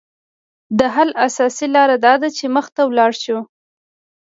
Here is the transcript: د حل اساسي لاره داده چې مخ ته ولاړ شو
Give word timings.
د 0.77 0.79
حل 0.95 1.09
اساسي 1.27 1.67
لاره 1.75 1.95
داده 2.07 2.27
چې 2.37 2.45
مخ 2.55 2.65
ته 2.75 2.81
ولاړ 2.89 3.11
شو 3.23 3.39